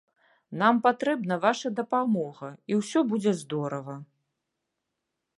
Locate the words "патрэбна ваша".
0.85-1.67